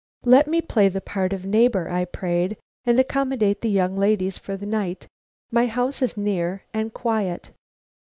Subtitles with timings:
[0.25, 2.57] "Let me play the part of a neighbor," I prayed,
[2.87, 5.07] "and accommodate the young ladies for the night.
[5.51, 7.51] My house is near and quiet."